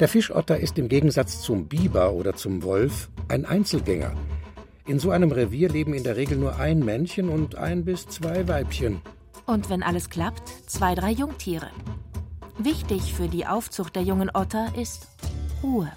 Der 0.00 0.08
Fischotter 0.08 0.58
ist 0.58 0.78
im 0.78 0.88
Gegensatz 0.88 1.40
zum 1.40 1.66
Biber 1.68 2.12
oder 2.12 2.34
zum 2.34 2.62
Wolf 2.62 3.08
ein 3.28 3.44
Einzelgänger. 3.44 4.12
In 4.86 4.98
so 4.98 5.10
einem 5.10 5.32
Revier 5.32 5.68
leben 5.68 5.94
in 5.94 6.04
der 6.04 6.16
Regel 6.16 6.38
nur 6.38 6.56
ein 6.56 6.80
Männchen 6.80 7.28
und 7.28 7.56
ein 7.56 7.84
bis 7.84 8.06
zwei 8.06 8.46
Weibchen. 8.46 9.00
Und 9.46 9.70
wenn 9.70 9.82
alles 9.82 10.10
klappt, 10.10 10.48
zwei, 10.66 10.94
drei 10.94 11.10
Jungtiere. 11.10 11.70
Wichtig 12.58 13.14
für 13.14 13.28
die 13.28 13.46
Aufzucht 13.46 13.96
der 13.96 14.02
jungen 14.02 14.30
Otter 14.32 14.72
ist 14.76 15.08
Ruhe. 15.62 15.90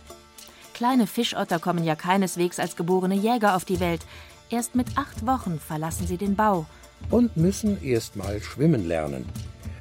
Kleine 0.74 1.08
Fischotter 1.08 1.60
kommen 1.60 1.84
ja 1.84 1.96
keineswegs 1.96 2.60
als 2.60 2.75
geborene 2.75 3.15
Jäger 3.15 3.55
auf 3.55 3.65
die 3.65 3.79
Welt. 3.79 4.05
Erst 4.50 4.75
mit 4.75 4.98
acht 4.98 5.27
Wochen 5.27 5.60
verlassen 5.60 6.08
sie 6.08 6.17
den 6.17 6.36
Bau. 6.36 6.65
Und 7.12 7.38
müssen 7.38 7.84
erst 7.84 8.15
mal 8.15 8.41
schwimmen 8.41 8.88
lernen. 8.88 9.25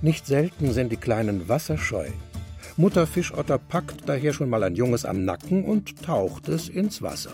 Nicht 0.00 0.26
selten 0.26 0.72
sind 0.72 0.92
die 0.92 0.96
Kleinen 0.96 1.48
wasserscheu. 1.48 2.08
Mutter 2.76 3.06
Fischotter 3.06 3.58
packt 3.58 4.08
daher 4.08 4.32
schon 4.32 4.48
mal 4.48 4.62
ein 4.62 4.76
Junges 4.76 5.04
am 5.04 5.24
Nacken 5.24 5.64
und 5.64 6.02
taucht 6.02 6.48
es 6.48 6.68
ins 6.68 7.02
Wasser. 7.02 7.32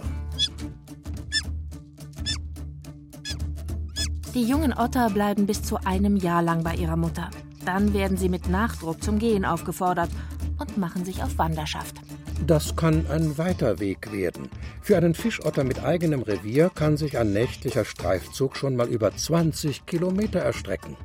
Die 4.35 4.42
jungen 4.42 4.73
Otter 4.73 5.11
bleiben 5.11 5.47
bis 5.47 5.62
zu 5.62 5.76
einem 5.85 6.16
Jahr 6.16 6.42
lang 6.42 6.64
bei 6.64 6.75
ihrer 6.75 6.97
Mutter. 6.97 7.30
Dann 7.66 7.92
werden 7.92 8.16
sie 8.16 8.28
mit 8.28 8.49
Nachdruck 8.49 9.02
zum 9.02 9.18
Gehen 9.18 9.44
aufgefordert 9.44 10.11
und 10.59 10.78
machen 10.78 11.04
sich 11.04 11.23
auf 11.23 11.38
Wanderschaft. 11.38 12.00
Das 12.47 12.75
kann 12.75 13.06
ein 13.11 13.38
weiter 13.38 13.78
Weg 13.78 14.12
werden. 14.12 14.49
Für 14.83 14.97
einen 14.97 15.14
Fischotter 15.14 15.62
mit 15.62 15.85
eigenem 15.85 16.23
Revier 16.23 16.71
kann 16.75 16.97
sich 16.97 17.16
ein 17.16 17.33
nächtlicher 17.33 17.85
Streifzug 17.85 18.56
schon 18.56 18.76
mal 18.76 18.88
über 18.88 19.14
20 19.14 19.87
Kilometer 19.87 20.40
erstrecken. 20.40 20.97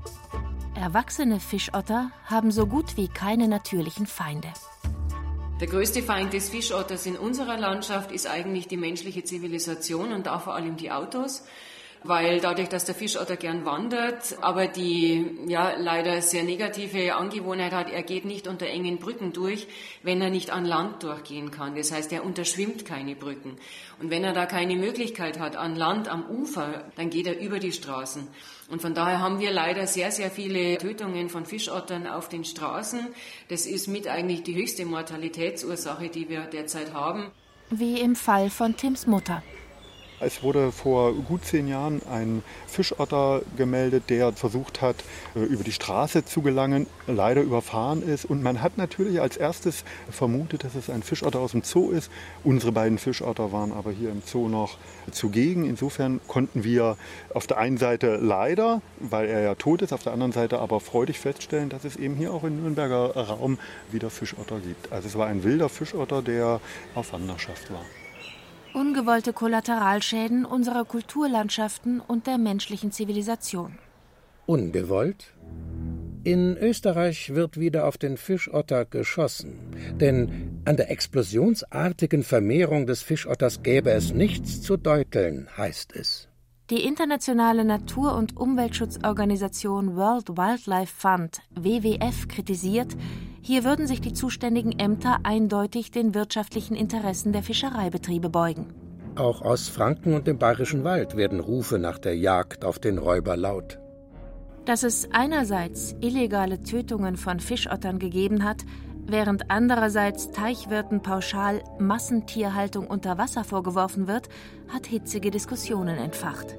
Erwachsene 0.80 1.42
Fischotter 1.42 2.10
haben 2.24 2.52
so 2.52 2.66
gut 2.66 2.96
wie 2.96 3.10
keine 3.10 3.50
natürlichen 3.50 4.08
Feinde. 4.08 4.48
Der 5.60 5.68
größte 5.68 6.02
Feind 6.02 6.32
des 6.32 6.50
Fischotters 6.50 7.06
in 7.06 7.18
unserer 7.18 7.58
Landschaft 7.58 8.14
ist 8.14 8.28
eigentlich 8.28 8.70
die 8.70 8.78
menschliche 8.78 9.26
Zivilisation 9.26 10.14
und 10.14 10.26
da 10.26 10.40
vor 10.40 10.56
allem 10.56 10.78
die 10.78 10.90
Autos 10.90 11.44
weil 12.04 12.40
dadurch, 12.40 12.70
dass 12.70 12.86
der 12.86 12.96
Fischotter 12.96 13.36
gern 13.36 13.66
wandert, 13.66 14.38
aber 14.42 14.68
die 14.68 15.38
ja 15.48 15.74
leider 15.78 16.22
sehr 16.22 16.44
negative 16.44 17.16
Angewohnheit 17.16 17.74
hat, 17.74 17.90
er 17.90 18.04
geht 18.04 18.26
nicht 18.26 18.48
unter 18.48 18.68
engen 18.68 19.00
Brücken 19.00 19.34
durch, 19.34 19.68
wenn 20.04 20.22
er 20.22 20.30
nicht 20.30 20.52
an 20.52 20.66
Land 20.66 21.04
durchgehen 21.04 21.52
kann. 21.52 21.76
Das 21.76 21.92
heißt, 21.92 22.12
er 22.14 22.24
unterschwimmt 22.24 22.86
keine 22.86 23.16
Brücken. 23.16 23.58
Und 24.02 24.10
wenn 24.10 24.24
er 24.24 24.34
da 24.34 24.46
keine 24.46 24.76
Möglichkeit 24.76 25.40
hat 25.40 25.58
an 25.58 25.76
Land 25.76 26.08
am 26.08 26.26
Ufer, 26.30 26.86
dann 26.96 27.10
geht 27.10 27.28
er 27.28 27.40
über 27.40 27.60
die 27.60 27.74
Straßen. 27.74 28.28
Und 28.70 28.82
von 28.82 28.94
daher 28.94 29.20
haben 29.20 29.40
wir 29.40 29.52
leider 29.52 29.88
sehr, 29.88 30.12
sehr 30.12 30.32
viele 30.32 30.78
Tötungen 30.78 31.30
von 31.30 31.46
Fischottern 31.46 32.08
auf 32.08 32.30
den 32.30 32.46
Straßen. 32.46 33.08
Das 33.50 33.66
ist 33.66 33.88
mit 33.88 34.08
eigentlich 34.08 34.44
die 34.44 34.56
höchste 34.56 34.86
Mortalitätsursache, 34.86 36.10
die 36.10 36.30
wir 36.30 36.42
derzeit 36.42 36.94
haben. 36.94 37.32
Wie 37.72 38.00
im 38.00 38.16
Fall 38.16 38.50
von 38.50 38.76
Tims 38.78 39.06
Mutter. 39.06 39.44
Es 40.22 40.44
wurde 40.44 40.74
vor 40.74 41.14
gut 41.14 41.46
zehn 41.46 41.70
Jahren 41.70 42.02
ein 42.12 42.44
Fischotter 42.68 43.42
gemeldet, 43.56 44.10
der 44.10 44.34
versucht 44.34 44.82
hat, 44.82 44.98
äh, 45.36 45.40
über 45.40 45.64
die 45.64 45.72
Straße 45.72 46.26
zu 46.26 46.42
gelangen, 46.42 46.88
leider 47.08 47.42
überfahren 47.42 48.04
ist. 48.04 48.26
Und 48.26 48.44
man 48.44 48.62
hat 48.62 48.78
natürlich 48.78 49.22
als 49.22 49.38
erstes 49.38 49.86
vermutet, 50.12 50.66
dass 50.66 50.76
es 50.76 50.90
ein 50.90 51.04
Fischotter 51.04 51.40
aus 51.40 51.52
dem 51.52 51.64
Zoo 51.64 51.92
ist. 51.92 52.12
Unsere 52.44 52.74
beiden 52.74 52.98
Fischotter 52.98 53.54
waren 53.54 53.72
aber 53.72 53.92
hier 53.92 54.12
im 54.12 54.22
Zoo 54.26 54.50
noch 54.50 54.78
zugegen. 55.12 55.64
Insofern 55.64 56.20
konnten 56.28 56.66
wir 56.66 56.98
auf 57.34 57.48
der 57.48 57.58
einen 57.58 57.78
Seite 57.78 58.18
leider, 58.18 58.82
weil 59.00 59.30
er 59.30 59.42
ja 59.42 59.56
tot 59.56 59.82
ist, 59.82 59.94
auf 59.94 60.04
der 60.04 60.12
anderen 60.12 60.34
Seite 60.34 60.60
aber 60.60 60.82
freudig 60.82 61.18
feststellen, 61.18 61.70
dass 61.70 61.86
es 61.86 61.96
eben 61.96 62.16
hier 62.16 62.34
auch 62.34 62.44
im 62.44 62.62
Nürnberger 62.62 63.16
Raum 63.16 63.58
wieder 63.90 64.10
Fischotter 64.10 64.60
gibt. 64.60 64.92
Also 64.92 65.08
es 65.08 65.18
war 65.18 65.28
ein 65.28 65.44
wilder 65.44 65.70
Fischotter, 65.70 66.22
der 66.22 66.60
auf 66.94 67.14
Wanderschaft 67.14 67.72
war. 67.72 67.86
Ungewollte 68.74 69.34
Kollateralschäden 69.34 70.46
unserer 70.46 70.86
Kulturlandschaften 70.86 72.00
und 72.00 72.28
der 72.28 72.38
menschlichen 72.38 72.92
Zivilisation. 72.92 73.78
Ungewollt? 74.46 75.34
In 76.24 76.58
Österreich 76.58 77.34
wird 77.34 77.60
wieder 77.60 77.88
auf 77.88 77.98
den 77.98 78.18
Fischotter 78.18 78.86
geschossen, 78.86 79.58
denn 80.00 80.62
an 80.66 80.76
der 80.76 80.92
explosionsartigen 80.92 82.24
Vermehrung 82.24 82.86
des 82.86 83.02
Fischotters 83.02 83.64
gäbe 83.64 83.92
es 83.92 84.14
nichts 84.14 84.62
zu 84.62 84.76
deuteln, 84.76 85.48
heißt 85.58 85.96
es. 85.96 86.28
Die 86.70 86.84
internationale 86.84 87.66
Natur- 87.66 88.16
und 88.16 88.38
Umweltschutzorganisation 88.38 89.96
World 89.96 90.30
Wildlife 90.30 90.94
Fund 90.96 91.40
WWF 91.56 92.28
kritisiert, 92.28 92.96
hier 93.42 93.64
würden 93.64 93.88
sich 93.88 94.02
die 94.02 94.14
zuständigen 94.14 94.78
Ämter 94.78 95.20
eindeutig 95.24 95.92
den 95.92 96.14
wirtschaftlichen 96.14 96.76
Interessen 96.76 97.34
der 97.34 97.44
Fischereibetriebe 97.44 98.30
beugen. 98.30 98.68
Auch 99.16 99.42
aus 99.42 99.68
Franken 99.68 100.14
und 100.14 100.28
dem 100.28 100.38
Bayerischen 100.38 100.84
Wald 100.84 101.18
werden 101.18 101.40
Rufe 101.40 101.80
nach 101.80 102.00
der 102.00 102.16
Jagd 102.16 102.64
auf 102.64 102.80
den 102.80 102.98
Räuber 102.98 103.36
laut. 103.36 103.80
Dass 104.66 104.84
es 104.84 105.10
einerseits 105.12 105.96
illegale 106.00 106.62
Tötungen 106.62 107.18
von 107.18 107.40
Fischottern 107.40 108.00
gegeben 108.00 108.44
hat, 108.44 108.64
während 109.06 109.50
andererseits 109.50 110.32
Teichwirten 110.32 111.02
pauschal 111.02 111.64
Massentierhaltung 111.80 112.88
unter 112.88 113.18
Wasser 113.18 113.44
vorgeworfen 113.44 114.08
wird, 114.08 114.30
hat 114.68 114.86
hitzige 114.86 115.32
Diskussionen 115.32 115.98
entfacht. 115.98 116.56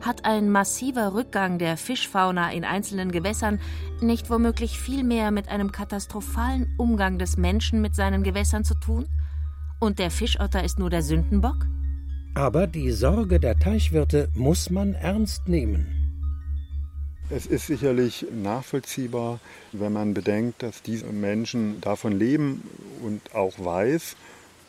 Hat 0.00 0.24
ein 0.24 0.50
massiver 0.50 1.14
Rückgang 1.14 1.58
der 1.58 1.76
Fischfauna 1.76 2.52
in 2.52 2.64
einzelnen 2.64 3.12
Gewässern 3.12 3.60
nicht 4.00 4.30
womöglich 4.30 4.78
viel 4.78 5.04
mehr 5.04 5.30
mit 5.30 5.48
einem 5.48 5.70
katastrophalen 5.72 6.74
Umgang 6.78 7.18
des 7.18 7.36
Menschen 7.36 7.80
mit 7.80 7.94
seinen 7.94 8.22
Gewässern 8.22 8.64
zu 8.64 8.74
tun? 8.74 9.06
Und 9.78 9.98
der 9.98 10.10
Fischotter 10.10 10.64
ist 10.64 10.78
nur 10.78 10.90
der 10.90 11.02
Sündenbock? 11.02 11.66
Aber 12.34 12.66
die 12.66 12.92
Sorge 12.92 13.38
der 13.38 13.58
Teichwirte 13.58 14.28
muss 14.34 14.70
man 14.70 14.94
ernst 14.94 15.48
nehmen. 15.48 16.02
Es 17.34 17.46
ist 17.46 17.66
sicherlich 17.66 18.26
nachvollziehbar, 18.30 19.40
wenn 19.72 19.92
man 19.92 20.12
bedenkt, 20.12 20.62
dass 20.62 20.82
diese 20.82 21.06
Menschen 21.06 21.80
davon 21.80 22.12
leben 22.12 22.62
und 23.02 23.34
auch 23.34 23.54
weiß, 23.58 24.16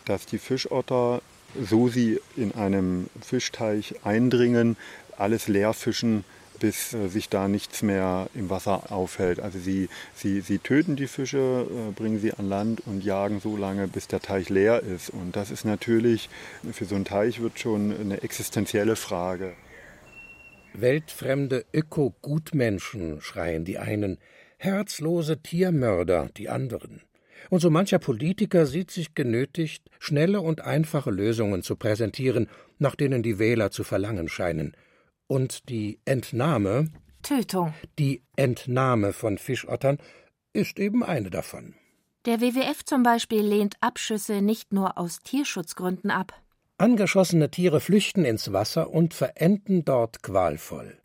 dass 0.06 0.26
die 0.26 0.38
Fischotter, 0.38 1.22
so 1.62 1.90
sie 1.90 2.20
in 2.36 2.54
einem 2.54 3.08
Fischteich 3.22 3.96
eindringen, 4.06 4.78
alles 5.18 5.48
leer 5.48 5.74
fischen, 5.74 6.24
bis 6.60 6.94
äh, 6.94 7.10
sich 7.10 7.30
da 7.30 7.48
nichts 7.48 7.82
mehr 7.82 8.30
im 8.34 8.50
Wasser 8.50 8.92
aufhält. 8.92 9.40
Also 9.40 9.60
sie, 9.60 9.90
sie, 10.16 10.42
sie 10.42 10.60
töten 10.60 10.96
die 10.96 11.08
Fische, 11.08 11.68
äh, 11.70 11.92
bringen 11.92 12.20
sie 12.20 12.34
an 12.34 12.48
Land 12.48 12.84
und 12.86 13.04
jagen 13.04 13.40
so 13.40 13.58
lange, 13.58 13.88
bis 13.88 14.08
der 14.08 14.22
Teich 14.22 14.50
leer 14.50 14.82
ist. 14.82 15.10
Und 15.10 15.36
das 15.36 15.52
ist 15.52 15.66
natürlich, 15.66 16.30
für 16.72 16.86
so 16.86 16.96
einen 16.96 17.06
Teich 17.06 17.42
wird 17.42 17.60
schon 17.60 17.94
eine 18.00 18.24
existenzielle 18.24 18.96
Frage. 18.96 19.54
Weltfremde 20.74 21.66
Öko-Gutmenschen, 21.74 23.22
schreien 23.22 23.66
die 23.66 23.78
einen, 23.78 24.18
herzlose 24.58 25.38
Tiermörder 25.42 26.30
die 26.38 26.50
anderen. 26.50 27.02
Und 27.50 27.60
so 27.60 27.70
mancher 27.70 28.00
Politiker 28.00 28.66
sieht 28.66 28.90
sich 28.90 29.14
genötigt, 29.16 29.84
schnelle 30.00 30.40
und 30.42 30.62
einfache 30.62 31.12
Lösungen 31.12 31.62
zu 31.62 31.76
präsentieren, 31.76 32.48
nach 32.80 32.96
denen 32.96 33.22
die 33.22 33.38
Wähler 33.38 33.70
zu 33.70 33.84
verlangen 33.84 34.30
scheinen. 34.30 34.76
Und 35.34 35.68
die 35.68 36.00
Entnahme 36.06 36.92
Tötung. 37.24 37.74
Die 37.98 38.22
Entnahme 38.36 39.14
von 39.14 39.40
Fischottern 39.40 39.98
ist 40.54 40.78
eben 40.78 41.04
eine 41.04 41.32
davon. 41.32 41.74
Der 42.26 42.40
WWF 42.40 42.86
zum 42.86 43.02
Beispiel 43.02 43.42
lehnt 43.42 43.74
Abschüsse 43.82 44.44
nicht 44.44 44.74
nur 44.74 44.96
aus 45.00 45.24
Tierschutzgründen 45.24 46.12
ab. 46.12 46.40
Angeschossene 46.78 47.50
Tiere 47.50 47.80
flüchten 47.80 48.26
ins 48.26 48.54
Wasser 48.54 48.92
und 48.92 49.16
verenden 49.16 49.84
dort 49.84 50.22
qualvoll. 50.22 51.00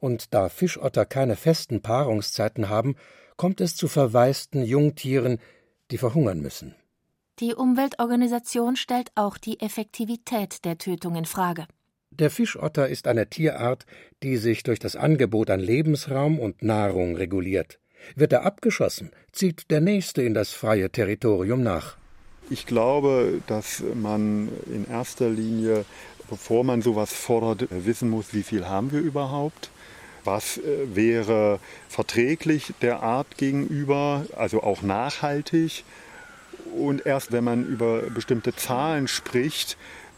Und 0.00 0.32
da 0.32 0.48
Fischotter 0.48 1.04
keine 1.04 1.36
festen 1.36 1.82
Paarungszeiten 1.82 2.70
haben, 2.70 2.96
kommt 3.36 3.60
es 3.60 3.76
zu 3.76 3.86
verwaisten 3.86 4.64
Jungtieren, 4.64 5.40
die 5.90 5.98
verhungern 5.98 6.40
müssen. 6.40 6.74
Die 7.38 7.54
Umweltorganisation 7.54 8.76
stellt 8.76 9.12
auch 9.14 9.36
die 9.36 9.60
Effektivität 9.60 10.64
der 10.64 10.78
Tötung 10.78 11.16
in 11.16 11.26
Frage. 11.26 11.66
Der 12.20 12.30
Fischotter 12.30 12.88
ist 12.88 13.08
eine 13.08 13.28
Tierart, 13.28 13.86
die 14.22 14.36
sich 14.36 14.62
durch 14.62 14.78
das 14.78 14.94
Angebot 14.94 15.50
an 15.50 15.58
Lebensraum 15.58 16.38
und 16.38 16.62
Nahrung 16.62 17.16
reguliert. 17.16 17.80
Wird 18.14 18.32
er 18.32 18.44
abgeschossen, 18.44 19.10
zieht 19.32 19.68
der 19.72 19.80
nächste 19.80 20.22
in 20.22 20.32
das 20.32 20.52
freie 20.52 20.90
Territorium 20.90 21.64
nach. 21.64 21.96
Ich 22.50 22.66
glaube, 22.66 23.40
dass 23.48 23.82
man 23.94 24.48
in 24.66 24.86
erster 24.88 25.28
Linie, 25.28 25.84
bevor 26.30 26.62
man 26.62 26.82
sowas 26.82 27.12
fordert, 27.12 27.66
wissen 27.70 28.10
muss, 28.10 28.32
wie 28.32 28.44
viel 28.44 28.68
haben 28.68 28.92
wir 28.92 29.00
überhaupt. 29.00 29.70
Was 30.22 30.58
äh, 30.58 30.94
wäre 30.94 31.58
verträglich 31.88 32.74
der 32.80 33.02
Art 33.02 33.36
gegenüber, 33.38 34.24
also 34.36 34.62
auch 34.62 34.82
nachhaltig. 34.82 35.84
Und 36.76 37.06
erst 37.06 37.32
wenn 37.32 37.44
man 37.44 37.66
über 37.66 38.02
bestimmte 38.02 38.54
Zahlen 38.54 39.08
spricht, 39.08 39.76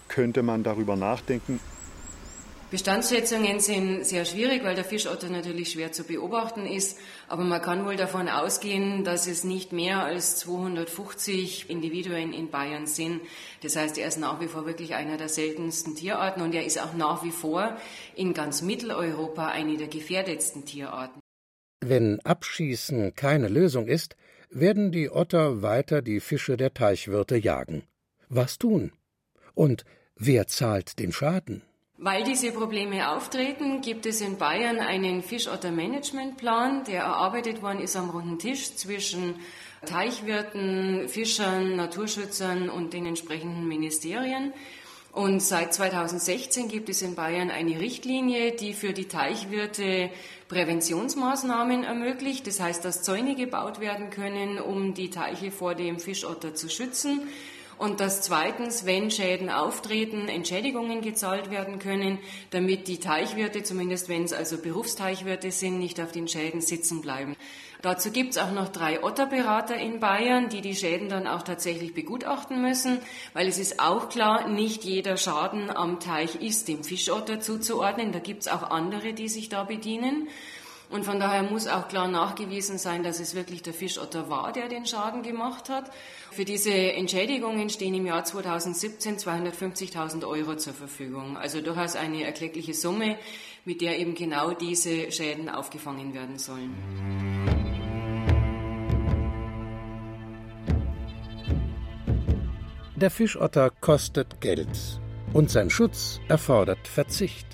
könnte 0.09 0.43
man 0.43 0.63
darüber 0.63 0.95
nachdenken, 0.97 1.59
Bestandsschätzungen 2.69 3.61
sind 3.61 4.05
sehr 4.05 4.25
schwierig, 4.25 4.65
weil 4.65 4.75
der 4.75 4.85
Fischotter 4.85 5.29
natürlich 5.29 5.71
schwer 5.71 5.93
zu 5.93 6.03
beobachten 6.03 6.67
ist. 6.67 6.99
Aber 7.29 7.45
man 7.45 7.63
kann 7.63 7.85
wohl 7.85 7.95
davon 7.95 8.29
ausgehen, 8.29 9.05
dass 9.05 9.29
es 9.29 9.45
nicht 9.45 9.73
mehr 9.73 10.03
als 10.03 10.37
250 10.39 11.71
Individuen 11.71 12.33
in 12.33 12.51
Bayern 12.51 12.87
sind. 12.87 13.21
Das 13.63 13.77
heißt, 13.77 13.99
er 13.99 14.09
ist 14.09 14.19
nach 14.19 14.41
wie 14.41 14.49
vor 14.49 14.67
wirklich 14.67 14.95
einer 14.95 15.17
der 15.17 15.29
seltensten 15.29 15.95
Tierarten 15.95 16.43
und 16.43 16.57
er 16.57 16.67
ist 16.67 16.83
auch 16.83 16.95
nach 16.95 17.23
wie 17.23 17.31
vor 17.31 17.77
in 18.17 18.35
ganz 18.35 18.63
Mitteleuropa 18.63 19.47
eine 19.47 19.77
der 19.77 19.89
gefährdetsten 19.89 20.65
Tierarten. 20.65 21.21
Wenn 21.81 22.19
Abschießen 22.21 23.15
keine 23.15 23.47
Lösung 23.47 23.87
ist, 23.87 24.17
werden 24.51 24.91
die 24.91 25.09
Otter 25.09 25.63
weiter 25.63 26.03
die 26.03 26.19
Fische 26.19 26.57
der 26.57 26.75
Teichwirte 26.75 27.37
jagen. 27.37 27.85
Was 28.29 28.59
tun? 28.59 28.91
Und 29.55 29.85
wer 30.17 30.49
zahlt 30.49 30.99
den 30.99 31.13
Schaden? 31.13 31.63
Weil 31.99 32.25
diese 32.25 32.53
Probleme 32.53 33.11
auftreten, 33.11 33.81
gibt 33.81 34.05
es 34.05 34.21
in 34.21 34.37
Bayern 34.37 34.81
einen 34.81 35.23
Fischotter-Management-Plan, 35.23 36.85
der 36.85 37.03
erarbeitet 37.03 37.63
worden 37.63 37.81
ist 37.81 37.97
am 37.97 38.11
runden 38.11 38.39
Tisch 38.39 38.75
zwischen 38.75 39.37
Teichwirten, 39.87 41.09
Fischern, 41.09 41.75
Naturschützern 41.77 42.69
und 42.69 42.93
den 42.93 43.07
entsprechenden 43.07 43.67
Ministerien. 43.67 44.53
Und 45.13 45.41
seit 45.41 45.73
2016 45.73 46.69
gibt 46.69 46.91
es 46.91 47.01
in 47.01 47.15
Bayern 47.15 47.51
eine 47.51 47.81
Richtlinie, 47.81 48.53
die 48.53 48.75
für 48.75 48.93
die 48.93 49.09
Teichwirte 49.09 50.11
Präventionsmaßnahmen 50.49 51.83
ermöglicht. 51.83 52.47
Das 52.47 52.61
heißt, 52.61 52.85
dass 52.85 53.05
Zäune 53.05 53.37
gebaut 53.37 53.81
werden 53.81 54.11
können, 54.11 54.59
um 54.59 54.93
die 54.93 55.09
Teiche 55.09 55.51
vor 55.51 55.75
dem 55.75 55.99
Fischotter 55.99 56.55
zu 56.55 56.69
schützen 56.69 57.23
und 57.79 58.01
dass 58.01 58.23
zweitens, 58.23 58.87
wenn 58.87 59.11
Schäden 59.11 59.51
auftreten, 59.51 60.29
Entschädigungen 60.29 61.03
gezahlt 61.03 61.51
werden 61.51 61.79
können, 61.79 62.19
damit 62.51 62.89
die 62.89 62.99
Teichwirte, 62.99 63.63
zumindest 63.63 64.09
wenn 64.09 64.25
es 64.25 64.33
also 64.33 64.59
Berufsteichwirte 64.59 65.51
sind, 65.51 65.79
nicht 65.79 66.01
auf 66.01 66.13
den 66.13 66.29
Schäden 66.29 66.61
sitzen 66.61 67.01
bleiben. 67.03 67.37
Dazu 67.83 68.11
gibt 68.11 68.31
es 68.31 68.39
auch 68.39 68.53
noch 68.53 68.69
drei 68.69 69.05
Otterberater 69.05 69.77
in 69.77 70.01
Bayern, 70.01 70.49
die 70.49 70.61
die 70.61 70.75
Schäden 70.75 71.09
dann 71.09 71.27
auch 71.27 71.43
tatsächlich 71.43 71.95
begutachten 71.95 72.61
müssen, 72.63 72.99
weil 73.35 73.47
es 73.47 73.59
ist 73.59 73.81
auch 73.81 74.09
klar, 74.09 74.49
nicht 74.49 74.85
jeder 74.85 75.17
Schaden 75.17 75.71
am 75.71 76.01
Teich 76.01 76.37
ist 76.37 76.69
dem 76.69 76.83
Fischotter 76.83 77.39
zuzuordnen. 77.41 78.13
Da 78.13 78.19
gibt 78.19 78.43
es 78.43 78.49
auch 78.49 78.71
andere, 78.71 79.13
die 79.13 79.29
sich 79.29 79.51
da 79.51 79.65
bedienen. 79.65 80.29
Und 80.89 81.05
von 81.05 81.19
daher 81.19 81.43
muss 81.43 81.67
auch 81.67 81.89
klar 81.89 82.07
nachgewiesen 82.07 82.79
sein, 82.79 83.03
dass 83.03 83.19
es 83.19 83.35
wirklich 83.35 83.63
der 83.63 83.75
Fischotter 83.75 84.31
war, 84.31 84.53
der 84.53 84.69
den 84.69 84.87
Schaden 84.87 85.23
gemacht 85.23 85.69
hat. 85.69 85.91
Für 86.31 86.45
diese 86.45 86.71
Entschädigungen 86.73 87.71
stehen 87.71 87.95
im 87.95 88.07
Jahr 88.07 88.25
2017 88.25 89.19
250.000 89.19 90.27
Euro 90.27 90.57
zur 90.57 90.75
Verfügung. 90.75 91.37
Also 91.37 91.61
durchaus 91.61 91.97
eine 91.97 92.23
erkleckliche 92.25 92.75
Summe, 92.75 93.19
mit 93.65 93.81
der 93.81 93.99
eben 93.99 94.15
genau 94.15 94.53
diese 94.53 95.11
Schäden 95.11 95.49
aufgefangen 95.49 96.15
werden 96.15 96.39
sollen. 96.39 96.75
Der 102.95 103.11
Fischotter 103.11 103.71
kostet 103.81 104.41
Geld 104.41 104.69
und 105.35 105.51
sein 105.51 105.69
Schutz 105.69 106.19
erfordert 106.29 106.89
Verzicht 106.89 107.47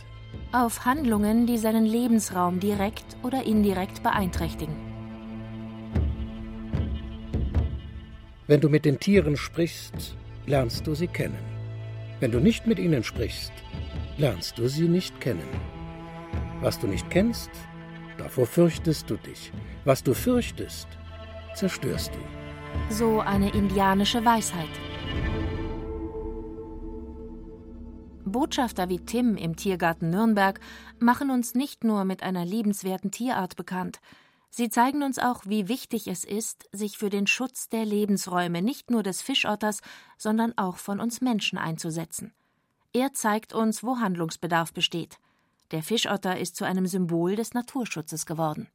auf 0.53 0.85
Handlungen, 0.85 1.47
die 1.47 1.59
seinen 1.59 1.87
Lebensraum 1.87 2.61
direkt 2.61 3.17
oder 3.23 3.45
indirekt 3.45 4.03
beeinträchtigen. 4.03 4.75
Wenn 8.47 8.61
du 8.61 8.69
mit 8.69 8.85
den 8.85 8.99
Tieren 8.99 9.37
sprichst, 9.37 10.17
lernst 10.47 10.87
du 10.87 10.95
sie 10.95 11.07
kennen. 11.07 11.39
Wenn 12.21 12.33
du 12.33 12.39
nicht 12.39 12.67
mit 12.67 12.79
ihnen 12.79 13.03
sprichst, 13.03 13.53
lernst 14.19 14.59
du 14.59 14.69
sie 14.69 14.89
nicht 14.89 15.21
kennen. 15.21 15.49
Was 16.61 16.79
du 16.79 16.87
nicht 16.87 17.09
kennst, 17.11 17.51
davor 18.19 18.47
fürchtest 18.47 19.09
du 19.09 19.17
dich. 19.17 19.53
Was 19.85 20.03
du 20.03 20.15
fürchtest, 20.15 20.87
zerstörst 21.55 22.13
du. 22.15 22.95
So 22.95 23.21
eine 23.21 23.51
indianische 23.51 24.25
Weisheit. 24.25 24.69
Botschafter 28.33 28.89
wie 28.89 28.99
Tim 28.99 29.37
im 29.37 29.57
Tiergarten 29.57 30.11
Nürnberg 30.11 30.59
machen 30.99 31.31
uns 31.31 31.55
nicht 31.55 31.85
nur 31.85 32.05
mit 32.05 32.23
einer 32.23 32.45
liebenswerten 32.45 33.11
Tierart 33.11 33.57
bekannt, 33.57 34.01
sie 34.51 34.69
zeigen 34.69 35.03
uns 35.03 35.19
auch, 35.19 35.43
wie 35.47 35.69
wichtig 35.69 36.09
es 36.09 36.25
ist, 36.25 36.69
sich 36.73 36.99
für 36.99 37.11
den 37.11 37.27
Schutz 37.27 37.69
der 37.69 37.85
Lebensräume 37.85 38.63
nicht 38.63 38.91
nur 38.91 39.03
des 39.03 39.23
Fischotters, 39.23 39.81
sondern 40.19 40.57
auch 40.57 40.77
von 40.77 41.01
uns 41.01 41.21
Menschen 41.21 41.59
einzusetzen. 41.59 42.33
Er 42.93 43.15
zeigt 43.15 43.55
uns, 43.55 43.83
wo 43.83 43.99
Handlungsbedarf 43.99 44.73
besteht. 44.73 45.19
Der 45.71 45.83
Fischotter 45.83 46.39
ist 46.39 46.57
zu 46.57 46.65
einem 46.65 46.87
Symbol 46.87 47.37
des 47.37 47.55
Naturschutzes 47.55 48.27
geworden. 48.27 48.69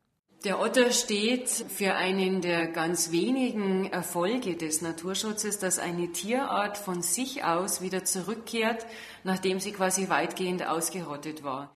Der 0.43 0.59
Otter 0.59 0.91
steht 0.91 1.49
für 1.49 1.95
einen 1.95 2.41
der 2.41 2.67
ganz 2.67 3.11
wenigen 3.11 3.85
Erfolge 3.91 4.55
des 4.55 4.81
Naturschutzes, 4.81 5.57
dass 5.57 5.79
eine 5.79 6.11
Tierart 6.11 6.77
von 6.77 7.01
sich 7.01 7.43
aus 7.43 7.81
wieder 7.81 8.05
zurückkehrt, 8.05 8.85
nachdem 9.23 9.59
sie 9.59 9.71
quasi 9.71 10.09
weitgehend 10.09 10.63
ausgerottet 10.63 11.43
war. 11.43 11.73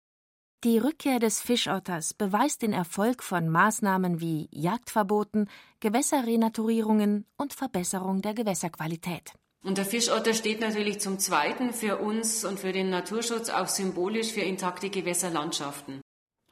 Die 0.63 0.77
Rückkehr 0.77 1.17
des 1.17 1.41
Fischotters 1.41 2.13
beweist 2.13 2.61
den 2.61 2.71
Erfolg 2.71 3.23
von 3.23 3.49
Maßnahmen 3.49 4.21
wie 4.21 4.47
Jagdverboten, 4.51 5.49
Gewässerrenaturierungen 5.79 7.25
und 7.35 7.53
Verbesserung 7.53 8.21
der 8.21 8.35
Gewässerqualität. 8.35 9.33
Und 9.63 9.79
der 9.79 9.85
Fischotter 9.85 10.35
steht 10.35 10.61
natürlich 10.61 10.99
zum 10.99 11.17
Zweiten 11.17 11.73
für 11.73 11.97
uns 11.97 12.45
und 12.45 12.59
für 12.59 12.73
den 12.73 12.91
Naturschutz 12.91 13.49
auch 13.49 13.67
symbolisch 13.67 14.31
für 14.33 14.41
intakte 14.41 14.91
Gewässerlandschaften. 14.91 16.01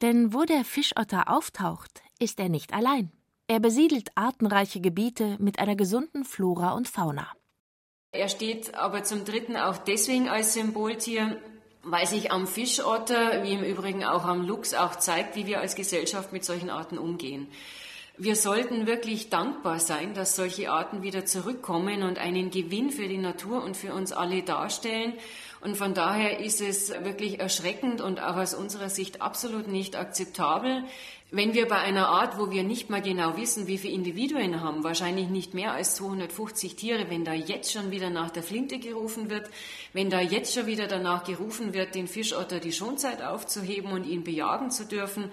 Denn 0.02 0.32
wo 0.32 0.44
der 0.44 0.64
Fischotter 0.64 1.28
auftaucht, 1.28 2.02
ist 2.18 2.40
er 2.40 2.48
nicht 2.48 2.72
allein. 2.72 3.12
Er 3.48 3.60
besiedelt 3.60 4.10
artenreiche 4.14 4.80
Gebiete 4.80 5.36
mit 5.38 5.58
einer 5.58 5.76
gesunden 5.76 6.24
Flora 6.24 6.70
und 6.72 6.88
Fauna. 6.88 7.26
Er 8.12 8.28
steht 8.28 8.74
aber 8.74 9.04
zum 9.04 9.24
Dritten 9.24 9.56
auch 9.56 9.76
deswegen 9.76 10.28
als 10.28 10.54
Symboltier, 10.54 11.36
weil 11.82 12.06
sich 12.06 12.32
am 12.32 12.46
Fischotter, 12.46 13.42
wie 13.42 13.52
im 13.52 13.62
Übrigen 13.62 14.04
auch 14.04 14.24
am 14.24 14.46
Luchs, 14.46 14.74
auch 14.74 14.96
zeigt, 14.96 15.36
wie 15.36 15.46
wir 15.46 15.60
als 15.60 15.74
Gesellschaft 15.74 16.32
mit 16.32 16.44
solchen 16.44 16.70
Arten 16.70 16.98
umgehen. 16.98 17.48
Wir 18.16 18.36
sollten 18.36 18.86
wirklich 18.86 19.30
dankbar 19.30 19.78
sein, 19.78 20.12
dass 20.12 20.36
solche 20.36 20.70
Arten 20.70 21.02
wieder 21.02 21.24
zurückkommen 21.24 22.02
und 22.02 22.18
einen 22.18 22.50
Gewinn 22.50 22.90
für 22.90 23.08
die 23.08 23.16
Natur 23.16 23.64
und 23.64 23.76
für 23.76 23.94
uns 23.94 24.12
alle 24.12 24.42
darstellen. 24.42 25.14
Und 25.60 25.76
von 25.76 25.92
daher 25.92 26.40
ist 26.40 26.60
es 26.60 26.90
wirklich 26.90 27.38
erschreckend 27.38 28.00
und 28.00 28.20
auch 28.20 28.36
aus 28.36 28.54
unserer 28.54 28.88
Sicht 28.88 29.20
absolut 29.20 29.68
nicht 29.68 29.94
akzeptabel, 29.94 30.84
wenn 31.32 31.54
wir 31.54 31.68
bei 31.68 31.78
einer 31.78 32.08
Art, 32.08 32.38
wo 32.38 32.50
wir 32.50 32.64
nicht 32.64 32.90
mal 32.90 33.02
genau 33.02 33.36
wissen, 33.36 33.68
wie 33.68 33.78
viele 33.78 33.94
Individuen 33.94 34.62
haben, 34.62 34.82
wahrscheinlich 34.82 35.28
nicht 35.28 35.54
mehr 35.54 35.72
als 35.72 35.94
250 35.94 36.74
Tiere, 36.74 37.08
wenn 37.08 37.24
da 37.24 37.34
jetzt 37.34 37.72
schon 37.72 37.92
wieder 37.92 38.10
nach 38.10 38.30
der 38.30 38.42
Flinte 38.42 38.80
gerufen 38.80 39.30
wird, 39.30 39.48
wenn 39.92 40.10
da 40.10 40.20
jetzt 40.20 40.52
schon 40.52 40.66
wieder 40.66 40.88
danach 40.88 41.22
gerufen 41.22 41.72
wird, 41.72 41.94
den 41.94 42.08
Fischotter 42.08 42.58
die 42.58 42.72
Schonzeit 42.72 43.22
aufzuheben 43.22 43.92
und 43.92 44.06
ihn 44.06 44.24
bejagen 44.24 44.72
zu 44.72 44.86
dürfen, 44.86 45.30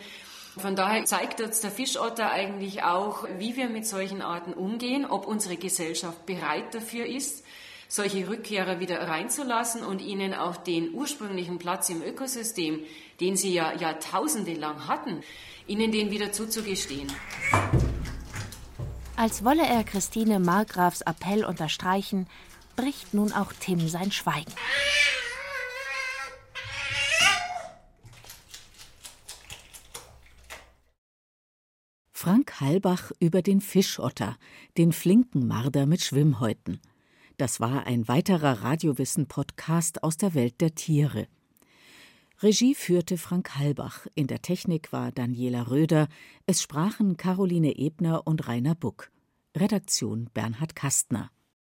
von 0.57 0.75
daher 0.75 1.05
zeigt 1.05 1.39
uns 1.39 1.61
der 1.61 1.69
Fischotter 1.69 2.31
eigentlich 2.31 2.81
auch, 2.81 3.27
wie 3.37 3.55
wir 3.55 3.69
mit 3.69 3.85
solchen 3.85 4.23
Arten 4.23 4.53
umgehen, 4.53 5.05
ob 5.05 5.27
unsere 5.27 5.55
Gesellschaft 5.55 6.25
bereit 6.25 6.73
dafür 6.73 7.05
ist, 7.05 7.43
solche 7.87 8.27
Rückkehrer 8.27 8.79
wieder 8.79 8.99
reinzulassen 9.07 9.83
und 9.83 10.01
ihnen 10.01 10.33
auch 10.33 10.57
den 10.57 10.93
ursprünglichen 10.93 11.57
Platz 11.57 11.89
im 11.89 12.01
Ökosystem, 12.01 12.81
den 13.19 13.35
sie 13.35 13.53
ja 13.53 13.73
Jahrtausende 13.73 14.53
lang 14.53 14.87
hatten, 14.87 15.21
ihnen 15.67 15.91
den 15.91 16.11
wieder 16.11 16.31
zuzugestehen. 16.31 17.11
Als 19.15 19.43
wolle 19.43 19.65
er 19.65 19.83
Christine 19.83 20.39
Markgrafs 20.39 21.01
Appell 21.01 21.43
unterstreichen, 21.43 22.27
bricht 22.75 23.13
nun 23.13 23.33
auch 23.33 23.51
Tim 23.53 23.87
sein 23.87 24.11
Schweigen. 24.11 24.53
Frank 32.11 32.59
Halbach 32.59 33.11
über 33.19 33.41
den 33.41 33.61
Fischotter, 33.61 34.37
den 34.77 34.91
flinken 34.91 35.47
Marder 35.47 35.85
mit 35.85 36.01
Schwimmhäuten. 36.01 36.81
Das 37.37 37.59
war 37.59 37.85
ein 37.85 38.07
weiterer 38.07 38.63
Radiowissen-Podcast 38.63 40.01
aus 40.01 40.17
der 40.17 40.33
Welt 40.33 40.59
der 40.59 40.73
Tiere. 40.73 41.27
Regie 42.41 42.73
führte 42.73 43.17
Frank 43.17 43.55
Halbach, 43.55 44.07
in 44.15 44.25
der 44.25 44.41
Technik 44.41 44.91
war 44.91 45.11
Daniela 45.11 45.69
Röder, 45.69 46.07
es 46.47 46.63
sprachen 46.63 47.15
Caroline 47.15 47.77
Ebner 47.77 48.25
und 48.25 48.47
Rainer 48.47 48.73
Buck. 48.73 49.11
Redaktion 49.55 50.29
Bernhard 50.33 50.75
Kastner. 50.75 51.29